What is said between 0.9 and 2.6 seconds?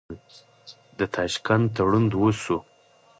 د تاشکند تړون وشو.